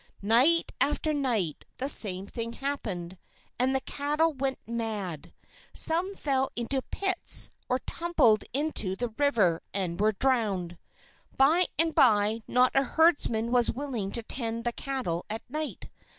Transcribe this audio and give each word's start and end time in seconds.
Night 0.23 0.71
after 0.81 1.13
night, 1.13 1.63
the 1.77 1.87
same 1.87 2.25
thing 2.25 2.53
happened, 2.53 3.19
and 3.59 3.75
the 3.75 3.79
cattle 3.81 4.33
went 4.33 4.57
mad. 4.67 5.31
Some 5.73 6.15
fell 6.15 6.49
into 6.55 6.81
pits, 6.89 7.51
or 7.69 7.77
tumbled 7.85 8.43
into 8.51 8.95
the 8.95 9.09
river 9.09 9.61
and 9.75 9.99
were 9.99 10.13
drowned. 10.13 10.79
By 11.37 11.67
and 11.77 11.93
by, 11.93 12.39
not 12.47 12.71
a 12.73 12.81
herdsman 12.81 13.51
was 13.51 13.71
willing 13.71 14.11
to 14.13 14.23
tend 14.23 14.63
the 14.63 14.73
cattle 14.73 15.23
at 15.29 15.43
night. 15.47 15.91